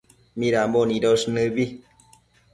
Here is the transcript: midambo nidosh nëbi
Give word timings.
midambo 0.39 0.79
nidosh 0.85 1.25
nëbi 1.33 1.65